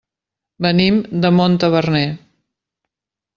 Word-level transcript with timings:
Venim 0.65 0.97
de 1.25 1.31
Montaverner. 1.41 2.03